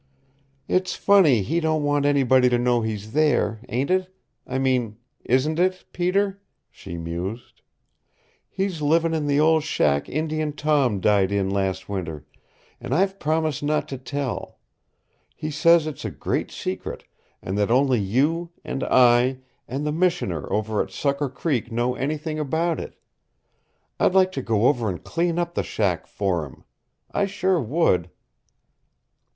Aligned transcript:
"It's 0.67 0.95
funny 0.95 1.43
he 1.43 1.59
don't 1.59 1.83
want 1.83 2.07
anybody 2.07 2.49
to 2.49 2.57
know 2.57 2.81
he's 2.81 3.13
there, 3.13 3.59
ain't 3.69 3.91
it 3.91 4.11
I 4.47 4.57
mean 4.57 4.97
isn't 5.25 5.59
it, 5.59 5.85
Peter?" 5.93 6.41
she 6.71 6.97
mused. 6.97 7.61
"He's 8.49 8.81
livin' 8.81 9.13
in 9.13 9.27
the 9.27 9.39
old 9.39 9.61
shack 9.61 10.09
Indian 10.09 10.53
Tom 10.53 11.01
died 11.01 11.31
in 11.31 11.51
last 11.51 11.87
winter, 11.87 12.25
and 12.79 12.95
I've 12.95 13.19
promised 13.19 13.61
not 13.61 13.87
to 13.89 13.99
tell. 13.99 14.57
He 15.35 15.51
says 15.51 15.85
it's 15.85 16.03
a 16.03 16.09
great 16.09 16.49
secret, 16.49 17.03
and 17.39 17.55
that 17.59 17.69
only 17.69 17.99
you, 17.99 18.49
and 18.65 18.83
I, 18.85 19.37
and 19.67 19.85
the 19.85 19.91
Missioner 19.91 20.51
over 20.51 20.81
at 20.81 20.89
Sucker 20.89 21.29
Creek 21.29 21.71
know 21.71 21.93
anything 21.93 22.39
about 22.39 22.79
it. 22.79 22.99
I'd 23.99 24.15
like 24.15 24.31
to 24.31 24.41
go 24.41 24.65
over 24.65 24.89
and 24.89 25.03
clean 25.03 25.37
up 25.37 25.53
the 25.53 25.61
shack 25.61 26.07
for 26.07 26.43
him. 26.47 26.63
I 27.11 27.27
sure 27.27 27.61
would." 27.61 28.09